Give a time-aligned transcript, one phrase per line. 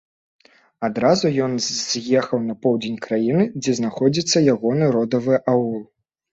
[0.87, 5.81] Адразу ён з'ехаў на поўдзень краіны, дзе знаходзіцца ягоны родавы аул.